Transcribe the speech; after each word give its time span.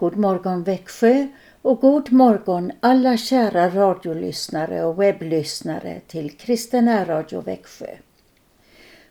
God 0.00 0.16
morgon 0.16 0.62
Växjö 0.62 1.26
och 1.62 1.80
god 1.80 2.12
morgon 2.12 2.72
alla 2.80 3.16
kära 3.16 3.70
radiolyssnare 3.70 4.84
och 4.84 5.02
webblyssnare 5.02 6.00
till 6.06 6.36
Kristen 6.36 7.06
Radio 7.06 7.40
Växjö. 7.40 7.86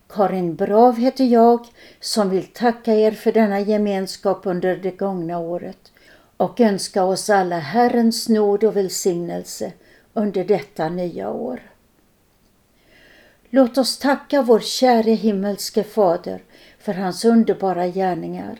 Karin 0.07 0.55
Brav 0.55 0.97
heter 0.97 1.25
jag 1.25 1.67
som 1.99 2.29
vill 2.29 2.47
tacka 2.47 2.93
er 2.93 3.11
för 3.11 3.31
denna 3.31 3.59
gemenskap 3.59 4.41
under 4.43 4.75
det 4.75 4.91
gångna 4.91 5.39
året 5.39 5.91
och 6.37 6.59
önska 6.59 7.03
oss 7.03 7.29
alla 7.29 7.59
Herrens 7.59 8.29
nåd 8.29 8.63
och 8.63 8.75
välsignelse 8.75 9.73
under 10.13 10.43
detta 10.43 10.89
nya 10.89 11.31
år. 11.31 11.59
Låt 13.49 13.77
oss 13.77 13.99
tacka 13.99 14.41
vår 14.41 14.59
käre 14.59 15.11
himmelske 15.11 15.83
Fader 15.83 16.43
för 16.79 16.93
hans 16.93 17.25
underbara 17.25 17.87
gärningar 17.87 18.59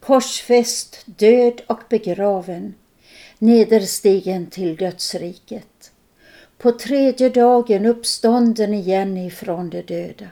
korsfäst, 0.00 1.02
död 1.06 1.60
och 1.66 1.80
begraven, 1.88 2.74
nederstigen 3.38 4.46
till 4.46 4.76
dödsriket. 4.76 5.92
På 6.58 6.72
tredje 6.72 7.28
dagen 7.28 7.86
uppstånden 7.86 8.74
igen 8.74 9.16
ifrån 9.16 9.70
de 9.70 9.82
döda. 9.82 10.28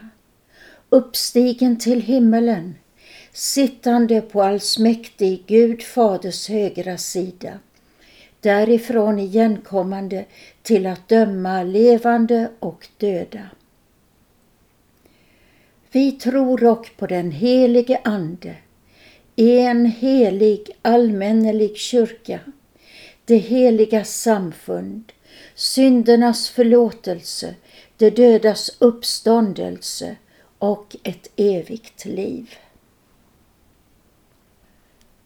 Uppstigen 0.89 1.79
till 1.79 2.01
himmelen, 2.01 2.75
sittande 3.31 4.21
på 4.21 4.43
allsmäktig 4.43 5.43
Gud 5.47 5.83
faders 5.83 6.49
högra 6.49 6.97
sida. 6.97 7.59
Därifrån 8.39 9.19
igenkommande 9.19 10.25
till 10.61 10.85
att 10.85 11.07
döma 11.07 11.63
levande 11.63 12.49
och 12.59 12.87
döda. 12.97 13.49
Vi 15.91 16.11
tror 16.11 16.57
dock 16.57 16.97
på 16.97 17.07
den 17.07 17.31
helige 17.31 18.01
Ande, 18.03 18.55
en 19.45 19.85
helig 19.85 20.69
allmännelig 20.81 21.77
kyrka, 21.77 22.39
det 23.25 23.37
heliga 23.37 24.03
samfund, 24.03 25.11
syndernas 25.55 26.49
förlåtelse, 26.49 27.55
de 27.97 28.09
dödas 28.09 28.77
uppståndelse 28.79 30.15
och 30.59 30.95
ett 31.03 31.31
evigt 31.35 32.05
liv. 32.05 32.55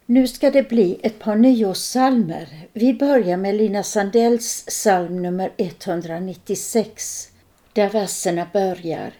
Nu 0.06 0.28
ska 0.28 0.50
det 0.50 0.68
bli 0.68 0.98
ett 1.02 1.18
par 1.18 1.36
nyårssalmer. 1.36 2.48
Vi 2.72 2.94
börjar 2.94 3.36
med 3.36 3.54
Lina 3.54 3.82
Sandells 3.82 4.64
psalm 4.66 5.22
nummer 5.22 5.52
196 5.56 7.28
där 7.72 7.88
verserna 7.88 8.46
börjar 8.52 9.12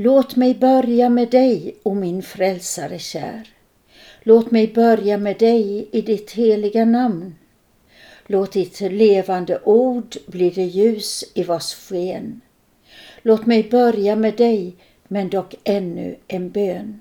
Låt 0.00 0.36
mig 0.36 0.54
börja 0.54 1.08
med 1.08 1.30
dig, 1.30 1.76
o 1.82 1.94
min 1.94 2.22
frälsare 2.22 2.98
kär. 2.98 3.57
Låt 4.28 4.50
mig 4.50 4.72
börja 4.72 5.18
med 5.18 5.38
dig 5.38 5.88
i 5.92 6.00
ditt 6.00 6.30
heliga 6.30 6.84
namn. 6.84 7.34
Låt 8.26 8.52
ditt 8.52 8.80
levande 8.80 9.60
ord 9.64 10.16
bli 10.26 10.50
det 10.50 10.64
ljus 10.64 11.24
i 11.34 11.42
vars 11.42 11.74
sken. 11.74 12.40
Låt 13.22 13.46
mig 13.46 13.68
börja 13.70 14.16
med 14.16 14.36
dig, 14.36 14.76
men 15.08 15.28
dock 15.28 15.54
ännu 15.64 16.16
en 16.26 16.50
bön. 16.50 17.00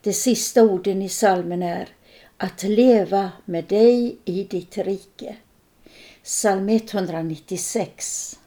De 0.00 0.12
sista 0.12 0.62
orden 0.62 1.02
i 1.02 1.08
salmen 1.08 1.62
är 1.62 1.88
att 2.36 2.62
leva 2.62 3.30
med 3.44 3.64
dig 3.64 4.16
i 4.24 4.44
ditt 4.44 4.78
rike. 4.78 5.36
Psalm 6.22 6.68
196. 6.68 8.38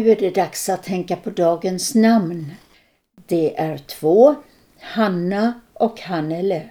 Nu 0.00 0.10
är 0.10 0.16
det 0.16 0.34
dags 0.34 0.68
att 0.68 0.82
tänka 0.82 1.16
på 1.16 1.30
dagens 1.30 1.94
namn. 1.94 2.52
Det 3.26 3.60
är 3.60 3.78
två, 3.78 4.34
Hanna 4.80 5.60
och 5.72 6.00
Hannele. 6.00 6.62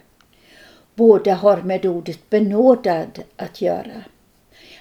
Båda 0.96 1.34
har 1.34 1.62
med 1.62 1.86
ordet 1.86 2.30
benådad 2.30 3.24
att 3.36 3.62
göra. 3.62 4.04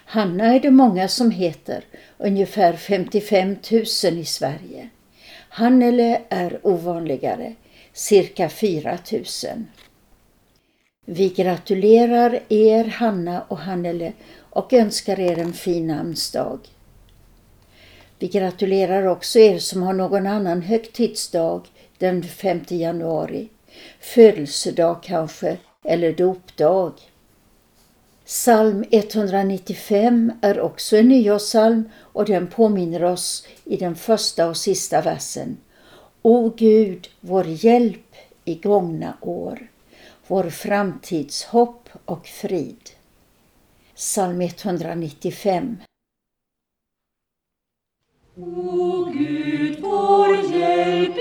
Hanna 0.05 0.55
är 0.55 0.61
det 0.61 0.71
många 0.71 1.09
som 1.09 1.31
heter, 1.31 1.85
ungefär 2.19 2.73
55 2.73 3.57
000 3.71 3.83
i 4.19 4.25
Sverige. 4.25 4.89
Hannele 5.49 6.21
är 6.29 6.67
ovanligare, 6.67 7.55
cirka 7.93 8.49
4 8.49 8.99
000. 9.13 9.25
Vi 11.07 11.29
gratulerar 11.29 12.41
er 12.49 12.85
Hanna 12.85 13.43
och 13.49 13.59
Hannele 13.59 14.13
och 14.39 14.73
önskar 14.73 15.21
er 15.21 15.39
en 15.39 15.53
fin 15.53 15.87
namnsdag. 15.87 16.59
Vi 18.19 18.29
gratulerar 18.29 19.07
också 19.07 19.39
er 19.39 19.59
som 19.59 19.83
har 19.83 19.93
någon 19.93 20.27
annan 20.27 20.63
högtidsdag 20.63 21.67
den 21.99 22.23
5 22.23 22.61
januari. 22.69 23.49
Födelsedag 24.01 25.03
kanske, 25.03 25.57
eller 25.85 26.13
dopdag. 26.13 26.93
Psalm 28.25 28.85
195 28.91 30.33
är 30.43 30.61
också 30.61 30.97
en 30.97 31.09
nyårssalm 31.09 31.91
och 31.97 32.25
den 32.25 32.47
påminner 32.47 33.05
oss 33.05 33.47
i 33.65 33.77
den 33.77 33.97
första 33.97 34.49
och 34.49 34.57
sista 34.57 35.01
versen. 35.01 35.57
O 36.23 36.53
Gud, 36.57 37.09
vår 37.21 37.47
hjälp 37.47 38.15
i 38.45 38.55
gångna 38.55 39.17
år, 39.21 39.71
vår 40.27 40.51
framtidshopp 40.51 41.89
och 42.05 42.27
frid. 42.27 42.91
Psalm 43.95 44.41
195 44.41 45.77
O 48.41 49.11
Gud, 49.13 49.81
vår 49.81 50.37
hjälp 50.55 51.19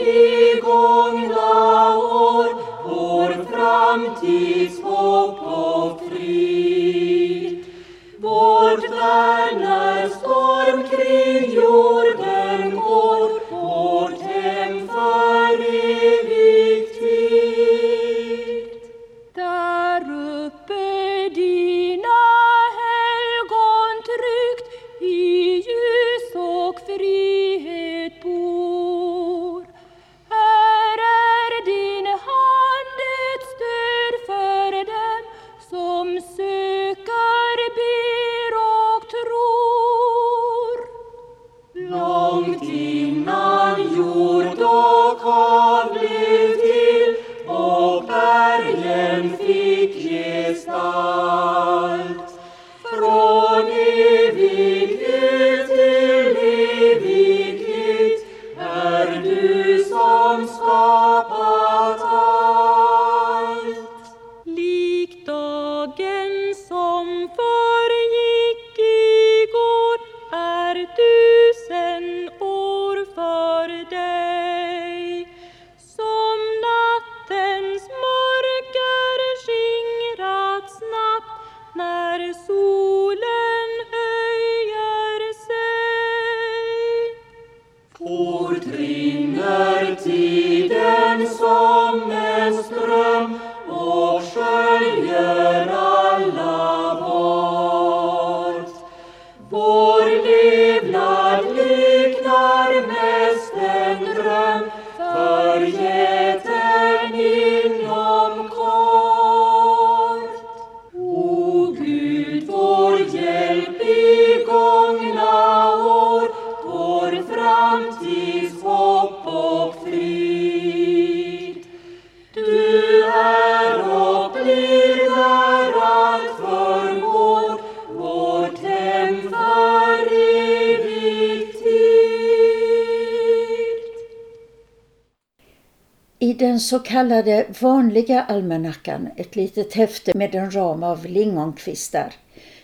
så 136.68 136.80
kallade 136.80 137.45
vanliga 137.59 138.21
almanackan, 138.24 139.09
ett 139.16 139.36
litet 139.36 139.74
häfte 139.74 140.18
med 140.18 140.36
en 140.36 140.52
ram 140.52 140.83
av 140.83 141.06
lingonkvistar, 141.06 142.14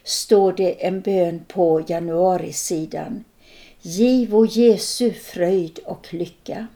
står 0.04 0.54
det 0.54 0.86
en 0.86 1.02
bön 1.02 1.46
på 1.48 1.84
januarisidan. 1.88 3.24
Giv 3.82 4.36
o 4.36 4.46
Jesu 4.46 5.12
fröjd 5.12 5.80
och 5.86 6.14
lycka. 6.14 6.68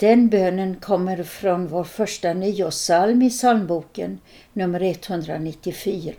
Den 0.00 0.28
bönen 0.28 0.76
kommer 0.76 1.22
från 1.22 1.66
vår 1.66 1.84
första 1.84 2.32
nyårssalm 2.32 3.22
i 3.22 3.30
psalmboken, 3.30 4.18
nummer 4.52 4.82
194. 4.82 6.14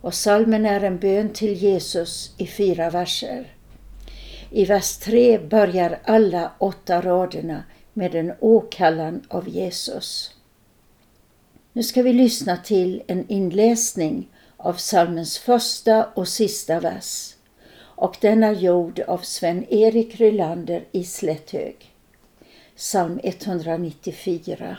Och 0.00 0.14
salmen 0.14 0.66
är 0.66 0.80
en 0.80 0.98
bön 0.98 1.32
till 1.32 1.52
Jesus 1.52 2.34
i 2.38 2.46
fyra 2.46 2.90
verser. 2.90 3.46
I 4.50 4.64
vers 4.64 4.96
3 4.96 5.38
börjar 5.38 5.98
alla 6.04 6.52
åtta 6.58 7.00
raderna 7.00 7.62
med 7.98 8.14
en 8.14 8.32
åkallan 8.40 9.22
av 9.28 9.48
Jesus. 9.48 10.34
Nu 11.72 11.82
ska 11.82 12.02
vi 12.02 12.12
lyssna 12.12 12.56
till 12.56 13.02
en 13.06 13.28
inläsning 13.28 14.28
av 14.56 14.72
psalmens 14.72 15.38
första 15.38 16.04
och 16.04 16.28
sista 16.28 16.80
vers 16.80 17.34
och 17.80 18.16
den 18.20 18.42
är 18.42 18.52
gjord 18.52 19.00
av 19.00 19.18
Sven-Erik 19.18 20.20
Rylander 20.20 20.84
i 20.92 21.04
Slätthög. 21.04 21.76
Psalm 22.76 23.20
194. 23.22 24.76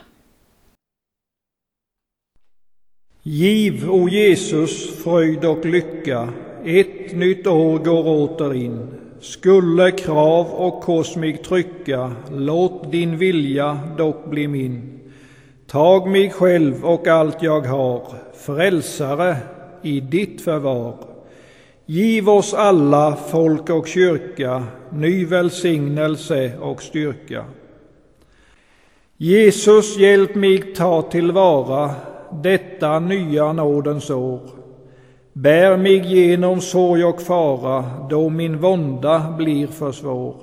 Giv, 3.23 3.89
o 3.89 4.09
Jesus, 4.09 5.03
fröjd 5.03 5.45
och 5.45 5.65
lycka, 5.65 6.33
ett 6.65 7.15
nytt 7.15 7.47
år 7.47 7.79
går 7.79 8.07
åter 8.07 8.53
in. 8.53 8.87
Skulle 9.21 9.91
krav 9.91 10.47
och 10.47 10.81
kors 10.81 11.15
mig 11.15 11.37
trycka, 11.37 12.11
låt 12.31 12.91
din 12.91 13.17
vilja 13.17 13.79
dock 13.97 14.25
bli 14.29 14.47
min. 14.47 14.99
Tag 15.67 16.07
mig 16.07 16.29
själv 16.29 16.85
och 16.85 17.07
allt 17.07 17.43
jag 17.43 17.61
har, 17.61 18.01
frälsare, 18.33 19.37
i 19.81 19.99
ditt 19.99 20.41
förvar. 20.41 20.95
Giv 21.85 22.29
oss 22.29 22.53
alla, 22.53 23.15
folk 23.15 23.69
och 23.69 23.87
kyrka, 23.87 24.63
ny 24.91 25.25
välsignelse 25.25 26.51
och 26.61 26.81
styrka. 26.81 27.45
Jesus, 29.17 29.97
hjälp 29.97 30.35
mig 30.35 30.73
ta 30.73 31.01
tillvara 31.01 31.91
detta 32.31 32.99
nya 32.99 33.53
nådens 33.53 34.09
år. 34.09 34.58
Bär 35.43 35.77
mig 35.77 35.97
genom 36.07 36.61
sorg 36.61 37.03
och 37.03 37.21
fara, 37.21 37.85
då 38.09 38.29
min 38.29 38.57
vånda 38.57 39.35
blir 39.37 39.67
för 39.67 39.91
svår. 39.91 40.35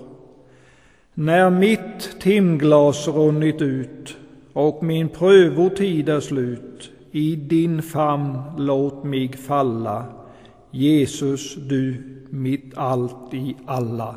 När 1.14 1.50
mitt 1.50 2.20
timglas 2.20 3.08
runnit 3.08 3.62
ut 3.62 4.16
och 4.52 4.82
min 4.82 5.08
prövotid 5.08 6.08
är 6.08 6.20
slut, 6.20 6.90
i 7.10 7.36
din 7.36 7.82
famn 7.82 8.38
låt 8.58 9.04
mig 9.04 9.32
falla. 9.32 10.04
Jesus, 10.70 11.54
du 11.54 12.02
mitt 12.30 12.72
allt 12.76 13.34
i 13.34 13.56
alla. 13.66 14.14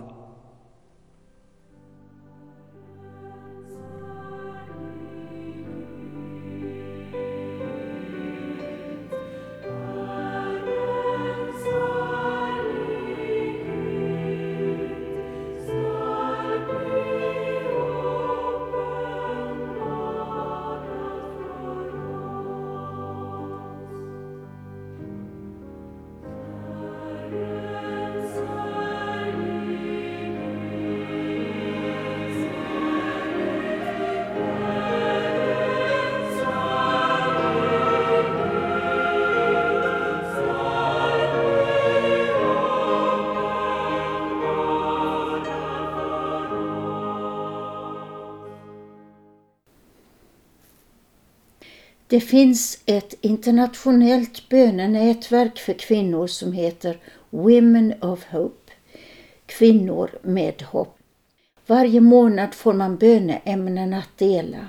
Det 52.10 52.20
finns 52.20 52.80
ett 52.86 53.14
internationellt 53.22 54.50
bönenätverk 54.50 55.60
för 55.60 55.74
kvinnor 55.74 56.28
som 56.28 56.54
heter 56.54 56.98
Women 57.30 57.94
of 58.02 58.26
Hope, 58.26 58.72
Kvinnor 59.46 60.20
med 60.22 60.62
hopp. 60.62 60.98
Varje 61.68 62.02
månad 62.02 62.54
får 62.54 62.74
man 62.74 62.98
böneämnen 62.98 63.94
att 63.94 64.18
dela 64.18 64.68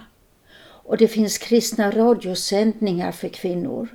och 0.63 0.97
det 0.97 1.09
finns 1.09 1.39
kristna 1.39 1.91
radiosändningar 1.91 3.13
för 3.13 3.29
kvinnor. 3.29 3.89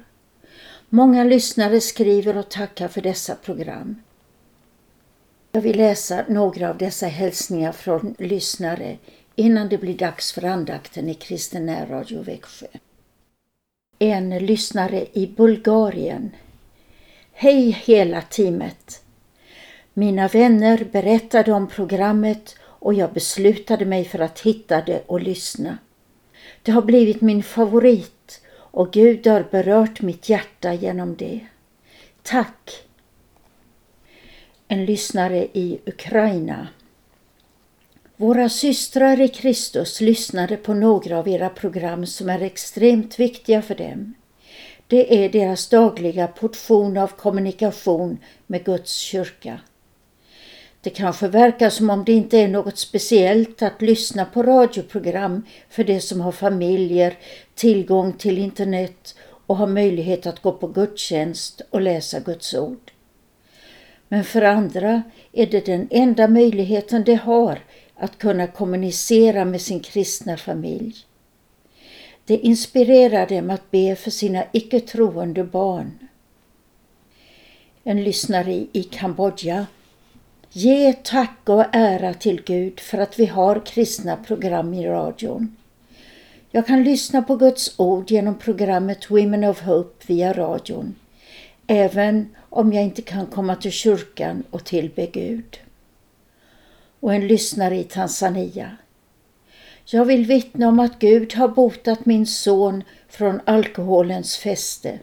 Många 0.90 1.24
lyssnare 1.24 1.82
skriver 1.82 2.38
och 2.38 2.50
tackar 2.50 2.88
för 2.88 3.02
dessa 3.02 3.36
program. 3.36 4.02
Jag 5.52 5.62
vill 5.62 5.78
läsa 5.78 6.26
några 6.30 6.70
av 6.70 6.78
dessa 6.78 7.08
hälsningar 7.08 7.72
från 7.72 8.16
lyssnare 8.20 8.98
innan 9.36 9.70
det 9.70 9.78
blir 9.78 9.98
dags 9.98 10.34
för 10.34 10.44
andakten 10.44 11.10
i 11.10 11.14
Kristen 11.14 11.88
Radio 11.90 12.22
Växjö. 12.22 12.68
En 14.00 14.38
lyssnare 14.38 15.06
i 15.14 15.28
Bulgarien. 15.28 16.32
Hej 17.32 17.72
hela 17.72 18.22
teamet! 18.22 19.04
Mina 19.94 20.28
vänner 20.28 20.88
berättade 20.92 21.52
om 21.52 21.68
programmet 21.68 22.56
och 22.62 22.94
jag 22.94 23.14
beslutade 23.14 23.86
mig 23.86 24.06
för 24.06 24.20
att 24.20 24.40
hitta 24.40 24.82
det 24.82 25.04
och 25.08 25.22
lyssna. 25.22 25.78
Det 26.64 26.72
har 26.72 26.82
blivit 26.82 27.22
min 27.22 27.44
favorit 27.44 28.42
och 28.52 28.94
Gud 28.94 29.28
har 29.28 29.44
berört 29.52 30.02
mitt 30.02 30.30
hjärta 30.30 30.74
genom 30.74 31.16
det. 31.16 31.40
Tack! 32.24 32.72
En 34.68 34.86
lyssnare 34.86 35.48
i 35.54 35.80
Ukraina. 35.86 36.68
Våra 38.18 38.50
systrar 38.50 39.22
i 39.22 39.28
Kristus 39.28 40.02
lyssnade 40.02 40.58
på 40.58 40.74
några 40.74 41.20
av 41.20 41.28
era 41.28 41.50
program 41.50 42.06
som 42.06 42.30
är 42.30 42.42
extremt 42.42 43.20
viktiga 43.20 43.62
för 43.62 43.76
dem. 43.76 44.14
Det 44.88 45.26
är 45.26 45.30
deras 45.30 45.70
dagliga 45.70 46.28
portion 46.28 46.98
av 46.98 47.08
kommunikation 47.08 48.18
med 48.48 48.64
Guds 48.64 48.94
kyrka. 48.96 49.60
Det 50.82 50.90
kanske 50.90 51.28
verkar 51.28 51.70
som 51.70 51.90
om 51.90 52.04
det 52.04 52.12
inte 52.12 52.38
är 52.38 52.48
något 52.48 52.78
speciellt 52.78 53.62
att 53.62 53.82
lyssna 53.82 54.26
på 54.26 54.44
radioprogram 54.44 55.46
för 55.70 55.84
de 55.84 56.02
som 56.02 56.22
har 56.22 56.32
familjer, 56.32 57.18
tillgång 57.56 58.14
till 58.14 58.38
internet 58.38 59.16
och 59.46 59.58
har 59.58 59.68
möjlighet 59.68 60.26
att 60.26 60.42
gå 60.42 60.52
på 60.52 60.68
gudstjänst 60.68 61.62
och 61.70 61.82
läsa 61.82 62.20
Guds 62.20 62.54
ord. 62.54 62.92
Men 64.08 64.24
för 64.24 64.42
andra 64.42 65.04
är 65.32 65.46
det 65.46 65.66
den 65.66 65.88
enda 65.92 66.28
möjligheten 66.28 67.04
de 67.04 67.16
har 67.16 67.60
att 67.96 68.18
kunna 68.18 68.48
kommunicera 68.48 69.46
med 69.46 69.62
sin 69.62 69.80
kristna 69.80 70.38
familj. 70.38 70.96
Det 72.26 72.38
inspirerar 72.38 73.28
dem 73.28 73.50
att 73.50 73.72
be 73.72 73.96
för 73.96 74.12
sina 74.12 74.44
icke 74.52 74.80
troende 74.80 75.44
barn. 75.44 76.00
En 77.84 78.04
lyssnare 78.04 78.54
i 78.72 78.84
Kambodja 78.92 79.66
Ge 80.58 80.94
tack 80.94 81.40
och 81.46 81.66
ära 81.72 82.14
till 82.14 82.42
Gud 82.42 82.80
för 82.80 82.98
att 82.98 83.20
vi 83.20 83.26
har 83.26 83.66
kristna 83.66 84.18
program 84.18 84.74
i 84.74 84.88
radion. 84.88 85.56
Jag 86.52 86.68
kan 86.68 86.84
lyssna 86.84 87.22
på 87.22 87.36
Guds 87.36 87.80
ord 87.80 88.12
genom 88.12 88.38
programmet 88.38 89.12
Women 89.12 89.44
of 89.44 89.62
Hope 89.62 90.06
via 90.08 90.34
radion, 90.34 90.96
även 91.68 92.36
om 92.50 92.74
jag 92.74 92.84
inte 92.84 93.02
kan 93.02 93.26
komma 93.26 93.56
till 93.56 93.72
kyrkan 93.72 94.44
och 94.50 94.64
tillbe 94.64 95.06
Gud. 95.06 95.60
Och 97.06 97.14
en 97.14 97.28
lyssnare 97.28 97.78
i 97.78 97.84
Tanzania. 97.84 98.78
Jag 99.86 100.06
vill 100.06 100.26
vittna 100.26 100.68
om 100.68 100.80
att 100.80 101.00
Gud 101.00 101.34
har 101.34 101.48
botat 101.48 102.06
min 102.06 102.28
son 102.28 102.84
från 103.10 103.42
alkoholens 103.46 104.38
fäste. 104.38 105.00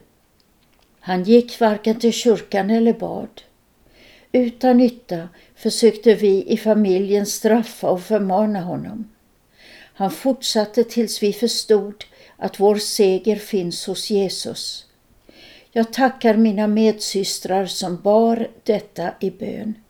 Han 0.99 1.23
gick 1.23 1.59
varken 1.59 1.99
till 1.99 2.13
kyrkan 2.13 2.69
eller 2.69 2.93
bad. 2.93 3.41
Utan 4.31 4.77
nytta 4.77 5.29
försökte 5.55 6.13
vi 6.15 6.45
i 6.47 6.57
familjen 6.57 7.25
straffa 7.25 7.89
och 7.89 8.03
förmana 8.03 8.61
honom. 8.61 9.09
Han 9.93 10.11
fortsatte 10.11 10.83
tills 10.83 11.23
vi 11.23 11.33
förstod 11.33 12.03
att 12.37 12.59
vår 12.59 12.75
seger 12.75 13.35
finns 13.35 13.87
hos 13.87 14.09
Jesus. 14.09 14.85
Jag 15.71 15.93
tackar 15.93 16.37
mina 16.37 16.67
medsystrar 16.67 17.65
som 17.65 18.01
bar 18.01 18.47
detta 18.63 19.13
i 19.19 19.31
bön. 19.31 19.82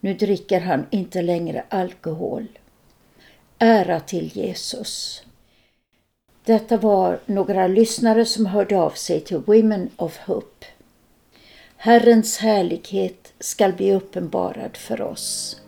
Nu 0.00 0.14
dricker 0.14 0.60
han 0.60 0.86
inte 0.90 1.22
längre 1.22 1.64
alkohol. 1.68 2.46
Ära 3.58 4.00
till 4.00 4.36
Jesus. 4.36 5.22
Detta 6.44 6.76
var 6.76 7.20
några 7.26 7.66
lyssnare 7.66 8.24
som 8.24 8.46
hörde 8.46 8.78
av 8.80 8.90
sig 8.90 9.20
till 9.20 9.38
Women 9.38 9.90
of 9.96 10.18
Hope. 10.18 10.66
Herrens 11.76 12.38
härlighet 12.38 13.32
skall 13.40 13.72
bli 13.72 13.92
uppenbarad 13.92 14.76
för 14.76 15.00
oss. 15.00 15.59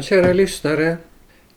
Morgon 0.00 0.24
kära 0.24 0.32
lyssnare. 0.32 0.96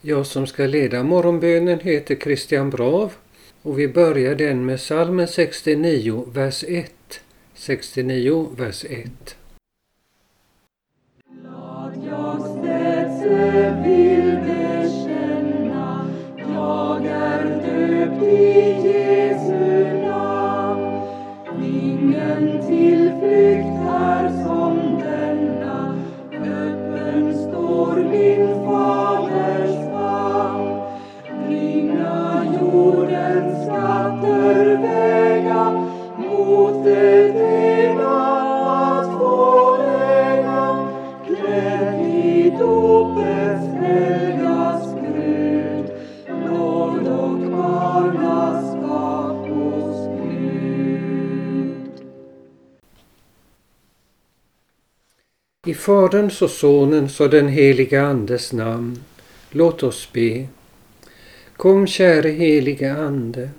Jag 0.01 0.25
som 0.25 0.47
ska 0.47 0.65
leda 0.65 1.03
morgonbönen 1.03 1.79
heter 1.79 2.15
Christian 2.15 2.69
Brav 2.69 3.13
och 3.61 3.79
vi 3.79 3.87
börjar 3.87 4.35
den 4.35 4.65
med 4.65 4.77
psalmen 4.77 5.27
69, 5.27 6.25
vers 6.33 6.63
1. 6.67 7.21
69, 7.55 8.49
vers 8.57 8.85
1. 8.89 9.35
Faderns 55.83 56.41
och 56.41 56.49
Sonens 56.49 57.19
och 57.19 57.29
den 57.29 57.47
helige 57.47 58.01
Andes 58.01 58.53
namn. 58.53 59.03
Låt 59.51 59.83
oss 59.83 60.09
be. 60.13 60.47
Kom 61.57 61.87
käre 61.87 62.29
helige 62.29 62.93
Ande 62.93 63.49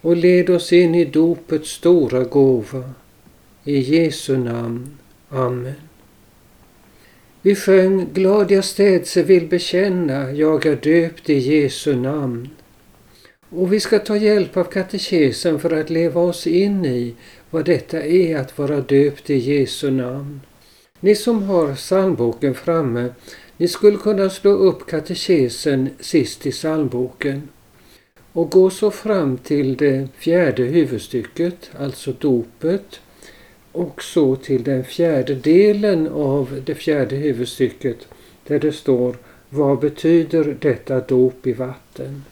och 0.00 0.16
led 0.16 0.50
oss 0.50 0.72
in 0.72 0.94
i 0.94 1.04
dopets 1.04 1.70
stora 1.70 2.24
gåva. 2.24 2.90
I 3.64 3.78
Jesu 3.78 4.36
namn. 4.36 4.98
Amen. 5.28 5.74
Vi 7.42 7.54
sjöng 7.54 8.06
Glad 8.12 8.50
jag 8.50 8.64
städse 8.64 9.22
vill 9.22 9.48
bekänna, 9.48 10.32
jag 10.32 10.66
är 10.66 10.76
döpt 10.76 11.30
i 11.30 11.38
Jesu 11.38 11.96
namn. 11.96 12.48
Och 13.48 13.72
vi 13.72 13.80
ska 13.80 13.98
ta 13.98 14.16
hjälp 14.16 14.56
av 14.56 14.64
katekesen 14.64 15.60
för 15.60 15.70
att 15.70 15.90
leva 15.90 16.20
oss 16.20 16.46
in 16.46 16.84
i 16.84 17.14
vad 17.50 17.64
detta 17.64 18.02
är 18.02 18.36
att 18.36 18.58
vara 18.58 18.80
döpt 18.80 19.30
i 19.30 19.36
Jesu 19.36 19.90
namn. 19.90 20.40
Ni 21.04 21.14
som 21.14 21.42
har 21.42 21.74
psalmboken 21.74 22.54
framme, 22.54 23.08
ni 23.56 23.68
skulle 23.68 23.96
kunna 23.96 24.30
slå 24.30 24.50
upp 24.50 24.86
katekesen 24.86 25.90
sist 26.00 26.46
i 26.46 26.50
psalmboken 26.50 27.48
och 28.32 28.50
gå 28.50 28.70
så 28.70 28.90
fram 28.90 29.38
till 29.38 29.76
det 29.76 30.08
fjärde 30.16 30.62
huvudstycket, 30.62 31.70
alltså 31.78 32.12
dopet, 32.18 33.00
och 33.72 34.02
så 34.02 34.36
till 34.36 34.62
den 34.62 34.84
fjärde 34.84 35.34
delen 35.34 36.08
av 36.08 36.60
det 36.66 36.74
fjärde 36.74 37.16
huvudstycket 37.16 37.98
där 38.46 38.58
det 38.58 38.72
står 38.72 39.16
Vad 39.48 39.78
betyder 39.78 40.56
detta 40.60 41.00
dop 41.00 41.46
i 41.46 41.52
vatten? 41.52 42.24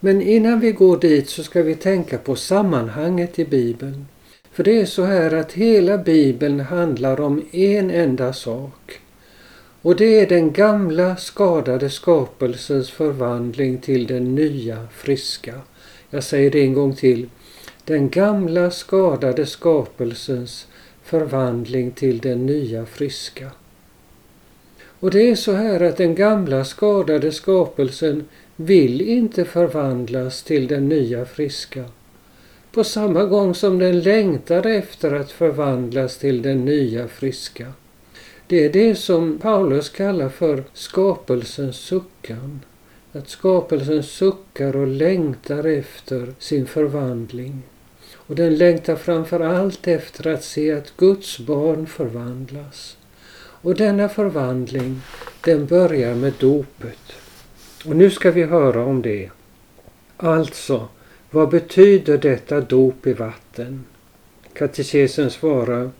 Men 0.00 0.22
innan 0.22 0.60
vi 0.60 0.72
går 0.72 0.98
dit 0.98 1.28
så 1.28 1.42
ska 1.42 1.62
vi 1.62 1.74
tänka 1.74 2.18
på 2.18 2.36
sammanhanget 2.36 3.38
i 3.38 3.44
Bibeln. 3.44 4.06
För 4.54 4.64
det 4.64 4.80
är 4.80 4.86
så 4.86 5.04
här 5.04 5.34
att 5.34 5.52
hela 5.52 5.98
Bibeln 5.98 6.60
handlar 6.60 7.20
om 7.20 7.42
en 7.52 7.90
enda 7.90 8.32
sak. 8.32 9.00
Och 9.82 9.96
det 9.96 10.20
är 10.20 10.26
den 10.26 10.52
gamla 10.52 11.16
skadade 11.16 11.90
skapelsens 11.90 12.90
förvandling 12.90 13.78
till 13.78 14.06
den 14.06 14.34
nya 14.34 14.88
friska. 14.92 15.54
Jag 16.10 16.24
säger 16.24 16.50
det 16.50 16.62
en 16.62 16.74
gång 16.74 16.94
till. 16.94 17.28
Den 17.84 18.08
gamla 18.08 18.70
skadade 18.70 19.46
skapelsens 19.46 20.66
förvandling 21.02 21.90
till 21.90 22.18
den 22.18 22.46
nya 22.46 22.86
friska. 22.86 23.50
Och 25.00 25.10
det 25.10 25.30
är 25.30 25.34
så 25.34 25.52
här 25.52 25.80
att 25.80 25.96
den 25.96 26.14
gamla 26.14 26.64
skadade 26.64 27.32
skapelsen 27.32 28.24
vill 28.56 29.00
inte 29.00 29.44
förvandlas 29.44 30.42
till 30.42 30.66
den 30.66 30.88
nya 30.88 31.24
friska. 31.24 31.84
På 32.74 32.84
samma 32.84 33.24
gång 33.24 33.54
som 33.54 33.78
den 33.78 34.00
längtar 34.00 34.66
efter 34.66 35.12
att 35.14 35.32
förvandlas 35.32 36.18
till 36.18 36.42
den 36.42 36.64
nya 36.64 37.08
friska. 37.08 37.72
Det 38.46 38.64
är 38.64 38.72
det 38.72 38.94
som 38.94 39.38
Paulus 39.38 39.88
kallar 39.88 40.28
för 40.28 40.64
skapelsens 40.72 41.76
suckan. 41.76 42.60
Att 43.12 43.28
skapelsen 43.28 44.02
suckar 44.02 44.76
och 44.76 44.86
längtar 44.86 45.64
efter 45.66 46.34
sin 46.38 46.66
förvandling. 46.66 47.62
Och 48.14 48.34
den 48.34 48.56
längtar 48.56 48.96
framför 48.96 49.40
allt 49.40 49.88
efter 49.88 50.26
att 50.34 50.44
se 50.44 50.72
att 50.72 50.96
Guds 50.96 51.38
barn 51.38 51.86
förvandlas. 51.86 52.96
Och 53.36 53.74
denna 53.74 54.08
förvandling, 54.08 55.00
den 55.44 55.66
börjar 55.66 56.14
med 56.14 56.32
dopet. 56.38 57.12
Och 57.84 57.96
nu 57.96 58.10
ska 58.10 58.30
vi 58.30 58.42
höra 58.42 58.84
om 58.84 59.02
det. 59.02 59.30
Alltså, 60.16 60.88
vad 61.34 61.48
betyder 61.48 62.18
detta 62.18 62.60
dop 62.60 63.06
i 63.06 63.12
vatten? 63.12 63.84
Katekesen 64.52 65.30
svarar 65.30 65.90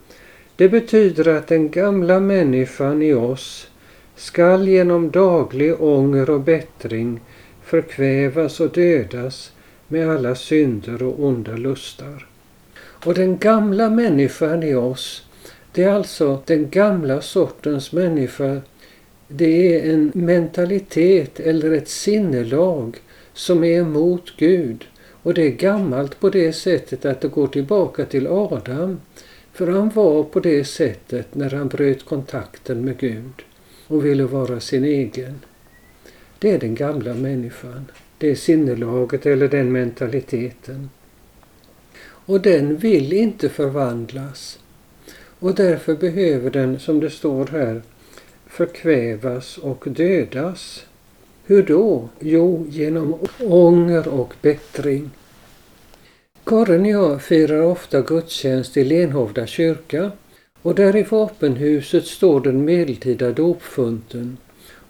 det 0.57 0.69
betyder 0.69 1.29
att 1.29 1.47
den 1.47 1.71
gamla 1.71 2.21
människan 2.21 3.03
i 3.03 3.15
oss 3.15 3.69
skall 4.17 4.69
genom 4.69 5.11
daglig 5.11 5.83
ånger 5.83 6.31
och 6.31 6.41
bättring 6.41 7.21
förkvävas 7.65 8.61
och 8.61 8.71
dödas 8.71 9.53
med 9.89 10.11
alla 10.11 10.35
synder 10.35 11.03
och 11.03 11.25
onda 11.25 11.57
lustar. 11.57 12.27
Och 12.77 13.15
den 13.15 13.39
gamla 13.39 13.91
människan 13.91 14.63
i 14.63 14.75
oss, 14.75 15.27
det 15.73 15.85
är 15.85 15.93
alltså 15.93 16.43
den 16.47 16.71
gamla 16.71 17.21
sortens 17.21 17.93
människa. 17.93 18.61
Det 19.29 19.79
är 19.79 19.95
en 19.95 20.13
mentalitet 20.15 21.41
eller 21.41 21.71
ett 21.71 21.89
sinnelag 21.89 22.97
som 23.33 23.65
är 23.65 23.79
emot 23.79 24.33
Gud. 24.39 24.85
Och 25.25 25.35
det 25.35 25.43
är 25.43 25.51
gammalt 25.51 26.21
på 26.21 26.31
det 26.31 26.53
sättet 26.53 27.05
att 27.05 27.21
det 27.21 27.29
går 27.29 27.47
tillbaka 27.47 28.05
till 28.05 28.27
Adam 28.27 29.01
för 29.53 29.67
han 29.67 29.91
var 29.91 30.23
på 30.23 30.41
det 30.41 30.65
sättet 30.65 31.35
när 31.35 31.51
han 31.51 31.69
bröt 31.69 32.05
kontakten 32.05 32.85
med 32.85 32.99
Gud 32.99 33.43
och 33.87 34.05
ville 34.05 34.25
vara 34.25 34.61
sin 34.61 34.85
egen. 34.85 35.41
Det 36.39 36.51
är 36.51 36.59
den 36.59 36.75
gamla 36.75 37.15
människan. 37.15 37.91
Det 38.19 38.31
är 38.31 38.35
sinnelaget 38.35 39.27
eller 39.27 39.49
den 39.49 39.73
mentaliteten. 39.73 40.91
Och 42.05 42.41
den 42.41 42.77
vill 42.77 43.13
inte 43.13 43.49
förvandlas. 43.49 44.59
Och 45.39 45.55
därför 45.55 45.95
behöver 45.95 46.51
den, 46.51 46.79
som 46.79 47.01
det 47.01 47.11
står 47.11 47.47
här, 47.47 47.83
förkvävas 48.47 49.59
och 49.59 49.85
dödas. 49.87 50.87
Hur 51.47 51.63
då? 51.63 52.09
Jo, 52.21 52.67
genom 52.69 53.19
ånger 53.41 54.09
och 54.09 54.35
bättring. 54.43 55.11
Karin 56.45 56.81
och 56.81 56.91
jag 56.91 57.23
firar 57.23 57.63
ofta 57.63 58.01
gudstjänst 58.01 58.77
i 58.77 58.85
Lenhovda 58.85 59.47
kyrka 59.47 60.13
och 60.63 60.75
där 60.75 60.97
i 60.97 61.03
vapenhuset 61.03 62.07
står 62.07 62.41
den 62.41 62.65
medeltida 62.65 63.31
dopfunten 63.31 64.37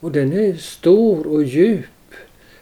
och 0.00 0.12
den 0.12 0.32
är 0.32 0.54
stor 0.54 1.26
och 1.26 1.44
djup. 1.44 1.84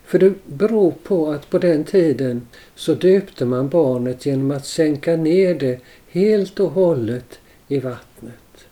För 0.05 0.19
det 0.19 0.35
beror 0.47 0.91
på 1.03 1.31
att 1.31 1.51
på 1.51 1.59
den 1.59 1.85
tiden 1.85 2.47
så 2.75 2.95
döpte 2.95 3.45
man 3.45 3.69
barnet 3.69 4.27
genom 4.27 4.51
att 4.51 4.67
sänka 4.67 5.17
ner 5.17 5.55
det 5.55 5.81
helt 6.09 6.61
och 6.61 6.71
hållet 6.71 7.39
i 7.69 7.79
vattnet. 7.79 8.67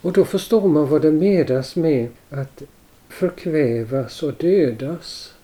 Och 0.00 0.12
då 0.12 0.24
förstår 0.24 0.68
man 0.68 0.88
vad 0.88 1.02
det 1.02 1.12
menas 1.12 1.76
med 1.76 2.08
att 2.30 2.62
förkvävas 3.16 4.22
och 4.22 4.32
dödas. 4.38 5.34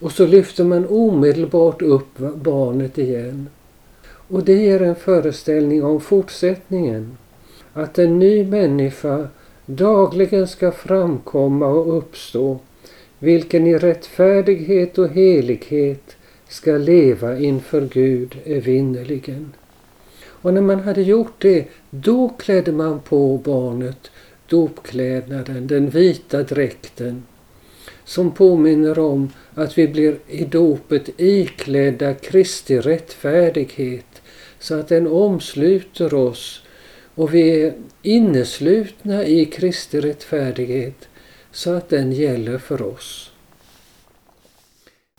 Och 0.00 0.12
så 0.12 0.26
lyfter 0.26 0.64
man 0.64 0.86
omedelbart 0.88 1.82
upp 1.82 2.18
barnet 2.34 2.98
igen. 2.98 3.48
Och 4.28 4.44
det 4.44 4.52
ger 4.52 4.82
en 4.82 4.94
föreställning 4.94 5.84
om 5.84 6.00
fortsättningen. 6.00 7.16
Att 7.72 7.98
en 7.98 8.18
ny 8.18 8.44
människa 8.44 9.28
dagligen 9.66 10.48
ska 10.48 10.72
framkomma 10.72 11.66
och 11.66 11.98
uppstå, 11.98 12.58
vilken 13.18 13.66
i 13.66 13.78
rättfärdighet 13.78 14.98
och 14.98 15.08
helighet 15.08 16.16
ska 16.48 16.72
leva 16.72 17.38
inför 17.38 17.88
Gud 17.92 18.36
evinnerligen. 18.44 19.52
Och 20.26 20.54
när 20.54 20.62
man 20.62 20.80
hade 20.80 21.02
gjort 21.02 21.34
det, 21.42 21.64
då 21.90 22.28
klädde 22.28 22.72
man 22.72 23.00
på 23.00 23.40
barnet 23.44 24.10
dopklädnaden, 24.54 25.66
den 25.66 25.90
vita 25.90 26.42
dräkten 26.42 27.22
som 28.04 28.30
påminner 28.34 28.98
om 28.98 29.32
att 29.54 29.78
vi 29.78 29.88
blir 29.88 30.16
i 30.28 30.44
dopet 30.44 31.08
iklädda 31.16 32.14
Kristi 32.14 32.78
rättfärdighet 32.78 34.22
så 34.58 34.74
att 34.74 34.88
den 34.88 35.06
omsluter 35.06 36.14
oss 36.14 36.62
och 37.14 37.34
vi 37.34 37.62
är 37.62 37.74
inneslutna 38.02 39.24
i 39.24 39.44
Kristi 39.44 40.00
rättfärdighet 40.00 41.08
så 41.52 41.72
att 41.72 41.88
den 41.88 42.12
gäller 42.12 42.58
för 42.58 42.82
oss. 42.82 43.30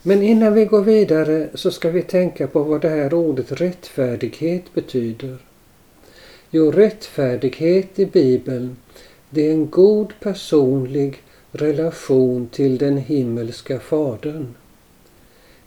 Men 0.02 0.22
innan 0.22 0.54
vi 0.54 0.64
går 0.64 0.82
vidare 0.82 1.48
så 1.54 1.70
ska 1.70 1.90
vi 1.90 2.02
tänka 2.02 2.46
på 2.46 2.62
vad 2.62 2.80
det 2.80 2.88
här 2.88 3.14
ordet 3.14 3.52
rättfärdighet 3.52 4.74
betyder. 4.74 5.38
Jo, 6.50 6.70
rättfärdighet 6.70 7.98
i 7.98 8.06
Bibeln, 8.06 8.76
det 9.30 9.48
är 9.48 9.52
en 9.52 9.70
god 9.70 10.12
personlig 10.20 11.22
relation 11.52 12.48
till 12.48 12.78
den 12.78 12.96
himmelska 12.96 13.80
Fadern. 13.80 14.54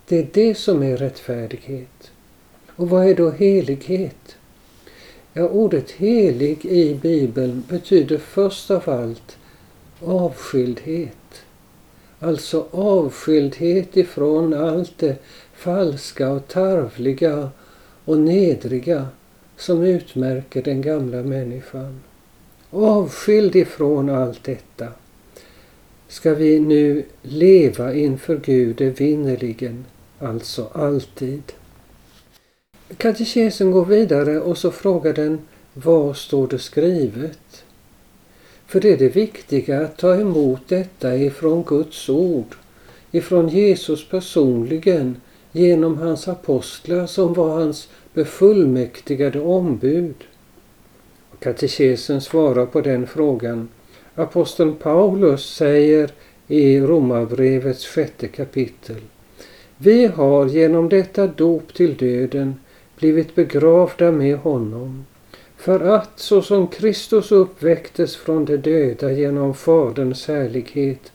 Det 0.08 0.20
är 0.20 0.28
det 0.34 0.56
som 0.56 0.84
är 0.84 0.98
rättfärdighet. 0.98 2.12
Och 2.76 2.90
vad 2.90 3.06
är 3.06 3.16
då 3.16 3.30
helighet? 3.32 4.36
Ja, 5.34 5.50
ordet 5.50 5.92
helig 5.92 6.66
i 6.66 6.96
Bibeln 6.96 7.64
betyder 7.70 8.18
först 8.18 8.72
av 8.72 8.90
allt 8.90 9.38
avskildhet. 10.00 11.44
Alltså 12.20 12.68
avskildhet 12.72 13.98
ifrån 13.98 14.54
allt 14.54 14.98
det 14.98 15.16
falska 15.54 16.30
och 16.30 16.48
tarvliga 16.48 17.50
och 18.06 18.18
nedriga 18.18 19.08
som 19.58 19.84
utmärker 19.84 20.62
den 20.62 20.82
gamla 20.82 21.24
människan. 21.24 22.00
Avskild 22.72 23.56
ifrån 23.56 24.10
allt 24.10 24.44
detta 24.44 24.88
ska 26.08 26.34
vi 26.34 26.60
nu 26.60 27.04
leva 27.22 27.94
inför 27.94 28.38
Gud 28.38 28.82
evinnerligen, 28.82 29.86
alltså 30.20 30.68
alltid. 30.74 31.44
Katekesen 32.98 33.72
går 33.72 33.86
vidare 33.86 34.40
och 34.40 34.58
så 34.58 34.72
frågar 34.72 35.14
den 35.14 35.40
Vad 35.74 36.18
står 36.18 36.48
det 36.48 36.60
skrivet? 36.60 37.64
För 38.66 38.80
det 38.82 38.94
är 38.94 38.98
det 38.98 39.16
viktiga 39.16 39.82
att 39.82 39.98
ta 39.98 40.16
emot 40.16 40.62
detta 40.68 41.18
ifrån 41.18 41.64
Guds 41.64 42.10
ord. 42.10 42.56
ifrån 43.12 43.50
Jesus 43.50 44.10
personligen 44.10 45.22
genom 45.52 45.98
hans 45.98 46.28
apostlar 46.28 47.08
som 47.08 47.34
var 47.34 47.50
hans 47.50 47.90
befullmäktigade 48.14 49.42
ombud? 49.42 50.16
Katekesen 51.40 52.22
svarar 52.22 52.66
på 52.66 52.82
den 52.82 53.08
frågan. 53.08 53.70
Aposteln 54.16 54.76
Paulus 54.76 55.56
säger 55.56 56.12
i 56.48 56.80
Romarbrevets 56.80 57.88
sjätte 57.88 58.28
kapitel. 58.28 59.02
Vi 59.78 60.06
har 60.06 60.46
genom 60.46 60.90
detta 60.90 61.28
dop 61.28 61.74
till 61.74 61.98
döden 61.98 62.56
blivit 62.96 63.36
begravda 63.36 64.12
med 64.12 64.38
honom 64.38 65.06
för 65.58 65.80
att 65.80 66.20
såsom 66.20 66.68
Kristus 66.68 67.32
uppväcktes 67.32 68.16
från 68.16 68.46
de 68.46 68.58
döda 68.58 69.12
genom 69.12 69.54
Faderns 69.54 70.28
härlighet 70.28 71.12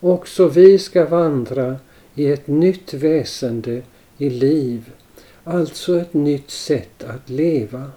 också 0.00 0.48
vi 0.48 0.78
ska 0.78 1.04
vandra 1.04 1.76
i 2.14 2.32
ett 2.32 2.46
nytt 2.46 2.94
väsende 2.94 3.82
i 4.18 4.30
liv, 4.30 4.90
alltså 5.44 5.98
ett 5.98 6.14
nytt 6.14 6.50
sätt 6.50 7.04
att 7.04 7.30
leva. 7.30 7.90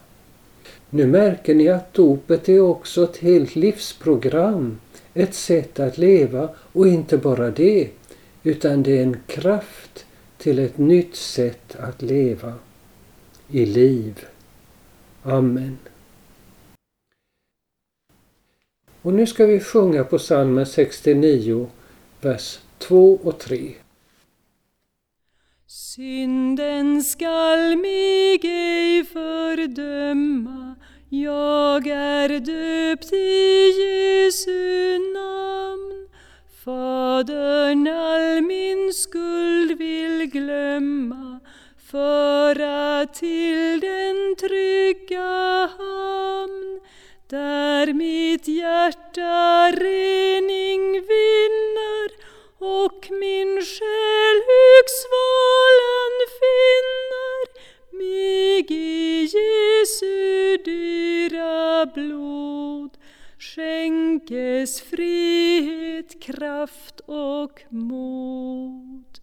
Nu 0.93 1.07
märker 1.07 1.55
ni 1.55 1.69
att 1.69 1.93
dopet 1.93 2.49
är 2.49 2.59
också 2.59 3.03
ett 3.03 3.17
helt 3.17 3.55
livsprogram, 3.55 4.79
ett 5.13 5.33
sätt 5.33 5.79
att 5.79 5.97
leva 5.97 6.49
och 6.57 6.87
inte 6.87 7.17
bara 7.17 7.49
det, 7.49 7.89
utan 8.43 8.83
det 8.83 8.97
är 8.97 9.03
en 9.03 9.17
kraft 9.27 10.05
till 10.37 10.59
ett 10.59 10.77
nytt 10.77 11.15
sätt 11.15 11.75
att 11.75 12.01
leva 12.01 12.53
i 13.47 13.65
liv. 13.65 14.25
Amen. 15.23 15.77
Och 19.01 19.13
nu 19.13 19.27
ska 19.27 19.45
vi 19.45 19.59
sjunga 19.59 20.03
på 20.03 20.17
psalmen 20.17 20.65
69, 20.65 21.69
vers 22.21 22.59
2 22.77 23.19
och 23.23 23.39
3. 23.39 23.73
Synden 25.67 27.03
skall 27.03 27.77
mig 27.77 28.39
ej 28.43 29.05
fördöma 29.05 30.70
jag 31.13 31.87
är 31.87 32.29
döpt 32.29 33.13
i 33.13 33.71
Jesu 33.81 34.99
namn. 35.13 36.09
Fadern 36.65 37.87
all 37.87 38.41
min 38.41 38.93
skuld 38.93 39.77
vill 39.77 40.25
glömma. 40.25 41.39
Föra 41.91 43.05
till 43.05 43.79
den 43.79 44.35
trygga 44.35 45.69
hamn 45.77 46.79
där 47.29 47.93
mitt 47.93 48.47
hjärta 48.47 49.71
rening 49.71 50.91
vinner 50.91 52.11
och 52.57 53.07
min 53.09 53.61
själ 53.65 54.37
hög 54.51 54.85
svalan 55.01 56.13
finner. 56.39 57.41
Mig 57.97 58.65
i 58.69 59.21
Jesu 59.23 60.30
blod. 61.85 62.97
Skänkes 63.39 64.81
frihet, 64.81 66.21
kraft 66.23 66.99
och 66.99 67.61
mod. 67.69 69.19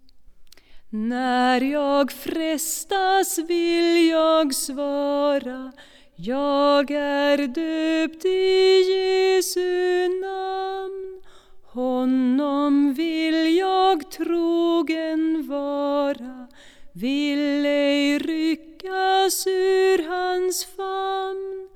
När 0.90 1.60
jag 1.60 2.12
frestas 2.12 3.38
vill 3.38 4.08
jag 4.08 4.54
svara 4.54 5.72
jag 6.20 6.90
är 6.90 7.38
döpt 7.38 8.24
i 8.24 8.80
Jesu 8.92 10.08
namn. 10.08 11.22
Honom 11.64 12.94
vill 12.94 13.56
jag 13.56 14.10
trogen 14.10 15.48
vara. 15.48 16.46
Vill 16.92 17.66
ej 17.66 18.18
ryckas 18.18 19.46
ur 19.46 20.08
hans 20.08 20.64
famn 20.64 21.68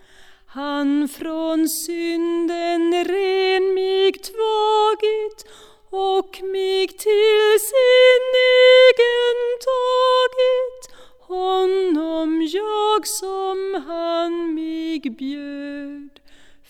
han 0.55 1.09
från 1.09 1.69
synden 1.69 3.05
ren 3.05 3.75
mig 3.75 4.13
tvagit 4.13 5.47
och 5.91 6.43
mig 6.43 6.89
till 6.89 7.59
sin 7.71 8.25
egen 8.59 9.39
tagit 9.69 10.83
honom 11.21 12.49
jag 12.53 13.07
som 13.07 13.85
han 13.87 14.55
mig 14.55 15.01
bjöd 15.01 16.21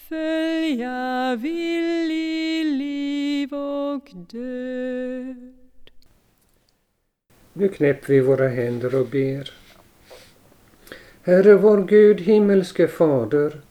följa 0.08 1.36
vill 1.36 2.10
i 2.10 2.64
liv 2.64 3.54
och 3.54 4.08
död. 4.12 5.90
Nu 7.52 7.68
knäpper 7.68 8.12
vi 8.12 8.20
våra 8.20 8.48
händer 8.48 8.94
och 8.94 9.06
ber. 9.06 9.50
Herre 11.22 11.54
vår 11.54 11.84
Gud, 11.84 12.20
himmelske 12.20 12.88
Fader, 12.88 13.62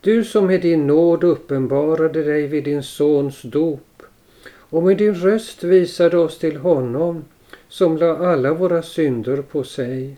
du 0.00 0.24
som 0.24 0.46
med 0.46 0.60
din 0.60 0.86
nåd 0.86 1.24
uppenbarade 1.24 2.22
dig 2.22 2.46
vid 2.46 2.64
din 2.64 2.82
Sons 2.82 3.42
dop 3.42 4.02
och 4.70 4.82
med 4.82 4.96
din 4.96 5.14
röst 5.14 5.64
visade 5.64 6.18
oss 6.18 6.38
till 6.38 6.56
honom 6.56 7.24
som 7.68 7.96
la 7.96 8.16
alla 8.16 8.54
våra 8.54 8.82
synder 8.82 9.42
på 9.42 9.64
sig. 9.64 10.16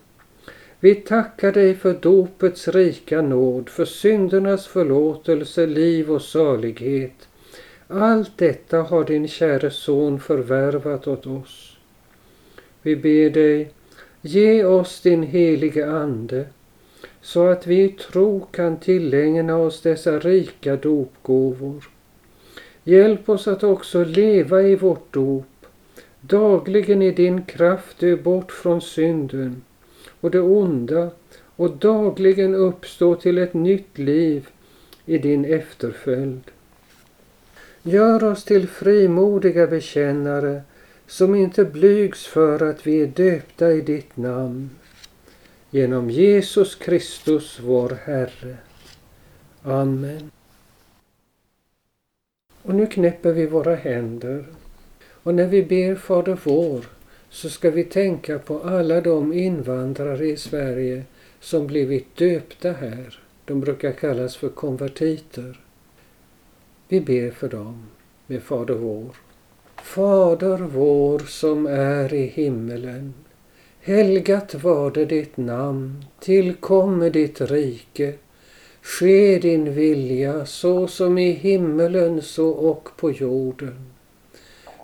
Vi 0.80 0.94
tackar 0.94 1.52
dig 1.52 1.74
för 1.74 1.94
dopets 1.94 2.68
rika 2.68 3.22
nåd, 3.22 3.68
för 3.68 3.84
syndernas 3.84 4.66
förlåtelse, 4.66 5.66
liv 5.66 6.10
och 6.10 6.22
salighet. 6.22 7.28
Allt 7.88 8.38
detta 8.38 8.78
har 8.78 9.04
din 9.04 9.28
käre 9.28 9.70
son 9.70 10.20
förvärvat 10.20 11.06
åt 11.06 11.26
oss. 11.26 11.76
Vi 12.82 12.96
ber 12.96 13.30
dig, 13.30 13.70
ge 14.20 14.64
oss 14.64 15.00
din 15.00 15.22
helige 15.22 15.90
Ande 15.90 16.46
så 17.20 17.46
att 17.46 17.66
vi 17.66 17.84
i 17.84 17.88
tro 17.88 18.40
kan 18.50 18.76
tillägna 18.76 19.56
oss 19.56 19.82
dessa 19.82 20.18
rika 20.18 20.76
dopgåvor. 20.76 21.88
Hjälp 22.84 23.28
oss 23.28 23.48
att 23.48 23.62
också 23.62 24.04
leva 24.04 24.62
i 24.62 24.76
vårt 24.76 25.12
dop, 25.12 25.66
dagligen 26.20 27.02
i 27.02 27.10
din 27.10 27.42
kraft 27.44 27.98
dö 27.98 28.16
bort 28.16 28.52
från 28.52 28.80
synden 28.80 29.62
och 30.20 30.30
det 30.30 30.40
onda 30.40 31.10
och 31.56 31.70
dagligen 31.70 32.54
uppstå 32.54 33.14
till 33.14 33.38
ett 33.38 33.54
nytt 33.54 33.98
liv 33.98 34.48
i 35.06 35.18
din 35.18 35.44
efterföljd. 35.44 36.50
Gör 37.82 38.24
oss 38.24 38.44
till 38.44 38.68
frimodiga 38.68 39.66
bekännare 39.66 40.62
som 41.06 41.34
inte 41.34 41.64
blygs 41.64 42.26
för 42.26 42.62
att 42.70 42.86
vi 42.86 43.02
är 43.02 43.06
döpta 43.06 43.72
i 43.72 43.80
ditt 43.80 44.16
namn. 44.16 44.70
Genom 45.72 46.10
Jesus 46.10 46.74
Kristus 46.74 47.60
vår 47.60 47.98
Herre. 48.04 48.56
Amen. 49.62 50.30
Och 52.62 52.74
nu 52.74 52.86
knäpper 52.86 53.32
vi 53.32 53.46
våra 53.46 53.74
händer. 53.74 54.44
Och 55.22 55.34
när 55.34 55.46
vi 55.46 55.62
ber 55.62 55.94
Fader 55.94 56.38
vår 56.44 56.84
så 57.28 57.50
ska 57.50 57.70
vi 57.70 57.84
tänka 57.84 58.38
på 58.38 58.60
alla 58.60 59.00
de 59.00 59.32
invandrare 59.32 60.26
i 60.26 60.36
Sverige 60.36 61.04
som 61.40 61.66
blivit 61.66 62.16
döpta 62.16 62.72
här. 62.72 63.18
De 63.44 63.60
brukar 63.60 63.92
kallas 63.92 64.36
för 64.36 64.48
konvertiter. 64.48 65.60
Vi 66.88 67.00
ber 67.00 67.30
för 67.30 67.48
dem 67.48 67.86
med 68.26 68.42
Fader 68.42 68.74
vår. 68.74 69.16
Fader 69.76 70.58
vår 70.58 71.18
som 71.18 71.66
är 71.66 72.14
i 72.14 72.26
himmelen. 72.26 73.14
Helgat 73.82 74.54
var 74.54 74.90
det 74.90 75.04
ditt 75.04 75.36
namn, 75.36 76.04
tillkomme 76.20 77.10
ditt 77.10 77.40
rike. 77.40 78.14
Ske 78.82 79.38
din 79.38 79.72
vilja 79.74 80.46
så 80.46 80.86
som 80.86 81.18
i 81.18 81.30
himmelen 81.30 82.22
så 82.22 82.48
och 82.48 82.88
på 82.96 83.10
jorden. 83.10 83.92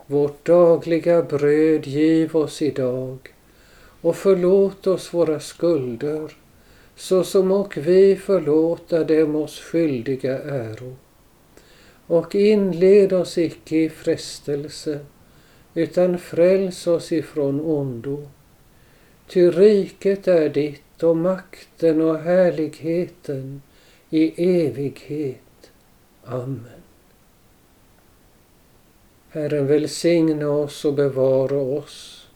Vårt 0.06 0.46
dagliga 0.46 1.22
bröd 1.22 1.86
giv 1.86 2.36
oss 2.36 2.62
idag 2.62 3.18
och 4.00 4.16
förlåt 4.16 4.86
oss 4.86 5.14
våra 5.14 5.40
skulder 5.40 6.32
så 6.96 7.24
som 7.24 7.50
och 7.50 7.76
vi 7.76 8.16
förlåta 8.16 9.04
dem 9.04 9.36
oss 9.36 9.60
skyldiga 9.60 10.38
äro. 10.38 10.96
Och 12.06 12.34
inled 12.34 13.12
oss 13.12 13.38
icke 13.38 13.76
i 13.76 13.88
frestelse 13.88 14.98
utan 15.74 16.18
fräls 16.18 16.86
oss 16.86 17.12
ifrån 17.12 17.60
ondo. 17.60 18.28
Ty 19.28 19.50
riket 19.50 20.28
är 20.28 20.48
ditt 20.48 21.02
och 21.02 21.16
makten 21.16 22.00
och 22.00 22.18
härligheten 22.18 23.62
i 24.10 24.44
evighet. 24.66 25.70
Amen. 26.24 26.82
Herren 29.30 29.66
välsigne 29.66 30.44
oss 30.44 30.84
och 30.84 30.94
bevara 30.94 31.56
oss. 31.56 32.26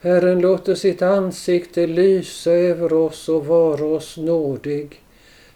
Herren 0.00 0.40
låter 0.40 0.74
sitt 0.74 1.02
ansikte 1.02 1.86
lysa 1.86 2.50
över 2.50 2.92
oss 2.92 3.28
och 3.28 3.46
vara 3.46 3.84
oss 3.84 4.16
nådig. 4.16 5.00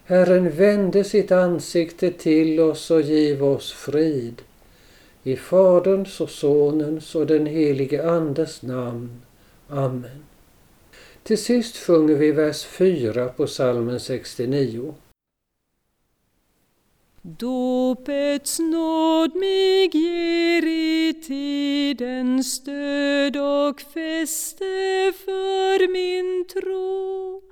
Herren 0.04 0.50
vände 0.50 1.04
sitt 1.04 1.32
ansikte 1.32 2.10
till 2.10 2.60
oss 2.60 2.90
och 2.90 3.00
giv 3.00 3.44
oss 3.44 3.72
frid. 3.72 4.42
I 5.22 5.36
Faderns 5.36 6.20
och 6.20 6.30
Sonens 6.30 7.14
och 7.14 7.26
den 7.26 7.46
helige 7.46 8.10
Andes 8.10 8.62
namn. 8.62 9.22
Amen. 9.68 10.24
Till 11.24 11.38
sist 11.38 11.76
sjunger 11.76 12.14
vi 12.14 12.32
vers 12.32 12.64
4 12.64 13.28
på 13.28 13.46
salmen 13.46 14.00
69. 14.00 14.94
Dopets 17.22 18.58
nåd 18.58 19.36
mig 19.36 19.90
ger 19.92 20.66
i 20.66 21.14
tiden 21.26 22.44
stöd 22.44 23.36
och 23.36 23.80
fäste 23.80 25.12
för 25.24 25.92
min 25.92 26.44
tro 26.48 27.42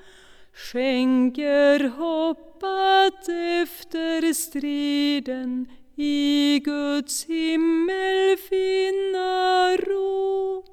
skänker 0.52 1.88
hopp 1.88 2.62
att 2.62 3.28
efter 3.62 4.32
striden 4.32 5.66
i 5.96 6.58
Guds 6.64 7.24
himmel 7.24 8.36
finna 8.48 9.76
ro. 9.76 10.64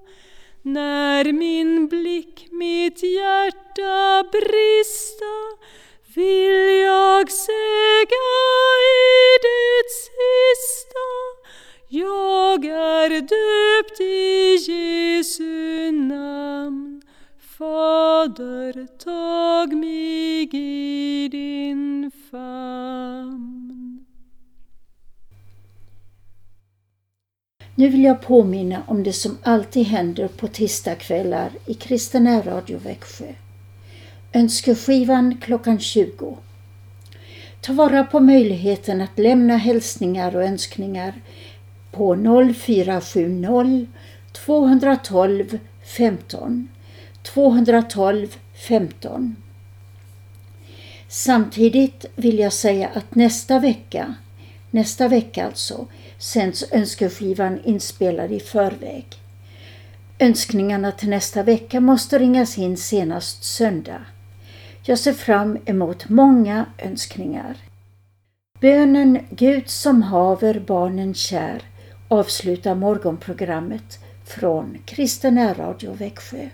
När 0.62 1.34
min 1.34 1.88
blick 1.88 2.48
mitt 2.52 3.04
hjärta 3.04 4.24
brista 4.32 5.36
vill 6.16 6.82
jag 6.82 7.32
säga 7.32 8.26
i 8.84 9.38
det 9.42 9.90
sista 9.90 11.00
jag 11.92 12.66
är 12.66 13.10
döpt 13.10 14.00
i 14.00 14.56
Jesu 14.72 15.92
namn. 15.92 17.02
Fader, 17.58 18.88
tag 18.98 19.74
mig 19.78 20.50
i 20.54 21.28
din 21.28 22.12
famn. 22.32 24.06
Nu 27.80 27.90
vill 27.90 28.04
jag 28.04 28.22
påminna 28.22 28.84
om 28.88 29.04
det 29.04 29.14
som 29.14 29.38
alltid 29.44 29.88
händer 29.88 30.28
på 30.28 30.48
tisdagskvällar 30.48 31.52
i 31.66 31.74
Kristen 31.74 32.44
Radio 32.44 32.78
Växjö. 32.78 33.26
Önskeskivan 34.34 35.38
klockan 35.42 35.80
20. 35.80 36.38
Ta 37.62 37.74
vara 37.74 38.04
på 38.04 38.20
möjligheten 38.20 39.02
att 39.02 39.20
lämna 39.20 39.58
hälsningar 39.58 40.36
och 40.36 40.44
önskningar 40.44 41.14
på 41.92 42.16
0470 42.56 43.88
212 44.32 45.60
15 45.84 46.68
212 47.24 48.28
15. 48.68 49.36
Samtidigt 51.08 52.06
vill 52.16 52.40
jag 52.40 52.54
säga 52.54 52.88
att 52.88 53.16
nästa 53.16 53.60
vecka, 53.60 54.16
nästa 54.72 55.08
vecka 55.08 55.46
alltså, 55.46 55.88
sänds 56.20 56.72
önskeskivan 56.72 57.60
inspelad 57.64 58.32
i 58.32 58.40
förväg. 58.40 59.06
Önskningarna 60.20 60.92
till 60.92 61.10
nästa 61.10 61.44
vecka 61.44 61.80
måste 61.80 62.20
ringas 62.20 62.58
in 62.58 62.78
senast 62.78 63.44
söndag. 63.44 64.02
Jag 64.84 65.00
ser 65.00 65.14
fram 65.14 65.58
emot 65.66 66.10
många 66.10 66.66
önskningar. 66.78 67.58
Bönen 68.62 69.20
Gud 69.30 69.70
som 69.70 70.02
haver 70.02 70.60
barnen 70.60 71.14
kär 71.14 71.62
avslutar 72.08 72.76
morgonprogrammet 72.76 74.00
från 74.26 74.78
Kristen 74.86 75.56
Radio 75.56 75.94
Växjö. 75.94 76.50